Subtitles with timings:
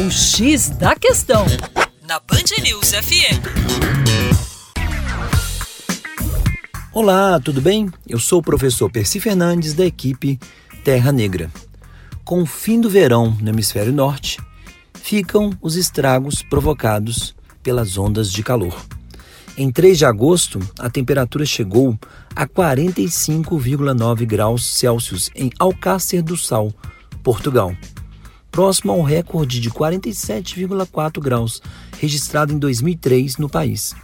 [0.00, 1.44] O X da Questão,
[2.08, 3.36] na Band News FM.
[6.90, 7.90] Olá, tudo bem?
[8.08, 10.40] Eu sou o professor Percy Fernandes, da equipe
[10.82, 11.50] Terra Negra.
[12.24, 14.40] Com o fim do verão no hemisfério norte,
[14.94, 18.82] ficam os estragos provocados pelas ondas de calor.
[19.54, 21.94] Em 3 de agosto, a temperatura chegou
[22.34, 26.72] a 45,9 graus Celsius em Alcácer do Sal,
[27.22, 27.76] Portugal,
[28.50, 31.62] próximo ao recorde de 47,4 graus
[31.98, 33.94] registrado em 2003 no país.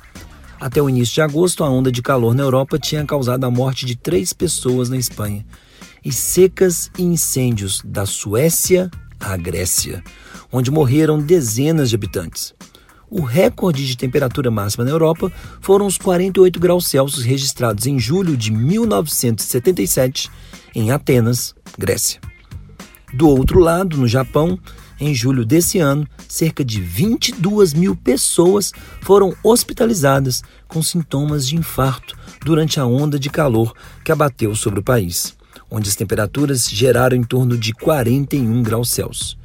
[0.60, 3.84] Até o início de agosto, a onda de calor na Europa tinha causado a morte
[3.84, 5.45] de três pessoas na Espanha
[6.05, 10.02] e secas e incêndios da Suécia à Grécia,
[10.52, 12.55] onde morreram dezenas de habitantes.
[13.10, 18.36] O recorde de temperatura máxima na Europa foram os 48 graus Celsius registrados em julho
[18.36, 20.30] de 1977
[20.74, 22.20] em Atenas, Grécia.
[23.15, 24.59] Do outro lado, no Japão,
[24.98, 28.73] em julho desse ano, cerca de 22 mil pessoas
[29.03, 34.83] foram hospitalizadas com sintomas de infarto durante a onda de calor que abateu sobre o
[34.83, 35.36] país,
[35.70, 39.39] onde as temperaturas geraram em torno de 41 graus Celsius.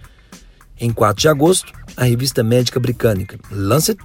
[0.80, 4.00] Em 4 de agosto, a revista médica britânica Lancet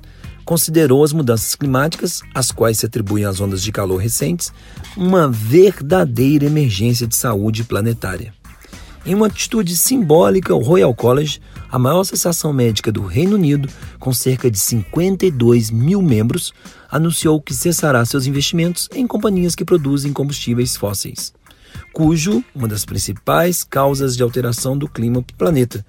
[0.44, 4.52] considerou as mudanças climáticas, às quais se atribuem as ondas de calor recentes,
[4.96, 8.32] uma verdadeira emergência de saúde planetária.
[9.06, 11.40] Em uma atitude simbólica, o Royal College,
[11.70, 13.68] a maior associação médica do Reino Unido,
[14.00, 16.52] com cerca de 52 mil membros,
[16.90, 21.32] anunciou que cessará seus investimentos em companhias que produzem combustíveis fósseis,
[21.92, 25.86] cujo uma das principais causas de alteração do clima do planeta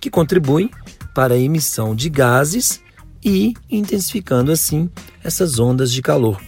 [0.00, 0.68] que contribuem
[1.14, 2.80] para a emissão de gases
[3.24, 4.90] e intensificando assim
[5.22, 6.42] essas ondas de calor.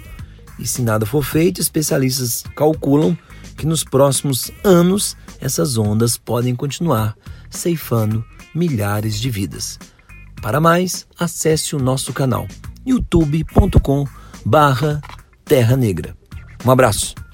[0.58, 3.16] E se nada for feito, especialistas calculam
[3.58, 7.14] que nos próximos anos essas ondas podem continuar
[7.50, 9.78] ceifando milhares de vidas.
[10.40, 12.46] Para mais, acesse o nosso canal
[12.86, 16.16] youtube.com/terra negra.
[16.64, 17.27] Um abraço.